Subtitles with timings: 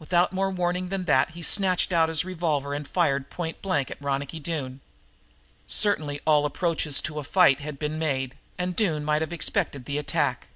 [0.00, 4.02] Without more warning than that he snatched out his revolver and fired point blank at
[4.02, 4.80] Ronicky Doone.
[5.68, 9.36] Certainly all the approaches to a fight had been made, and Doone might have been
[9.36, 10.48] expecting the attack.